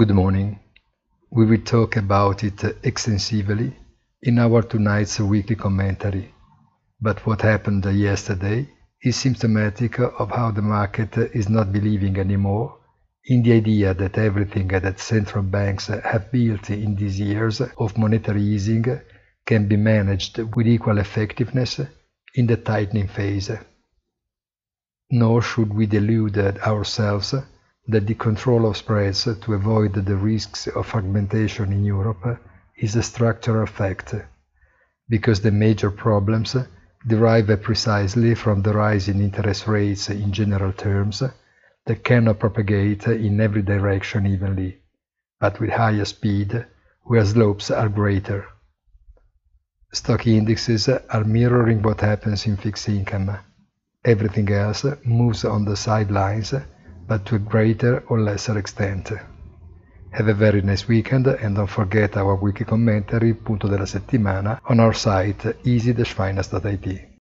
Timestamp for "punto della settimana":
63.34-64.60